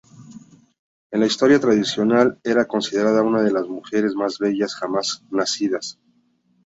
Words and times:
En 1.11 1.19
la 1.19 1.27
historia 1.27 1.59
tradicional, 1.59 2.39
era 2.43 2.65
considerada 2.65 3.21
una 3.21 3.43
de 3.43 3.51
las 3.51 3.67
mujeres 3.67 4.15
más 4.15 4.39
bellas 4.39 4.73
jamás 4.73 5.23
nacidas. 5.29 5.99